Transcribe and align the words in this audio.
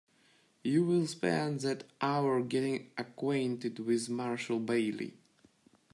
You 0.63 0.83
will 0.83 1.05
spend 1.05 1.59
that 1.59 1.83
hour 2.01 2.41
getting 2.41 2.89
acquainted 2.97 3.77
with 3.77 4.09
Marshall 4.09 4.59
Bailey. 4.59 5.13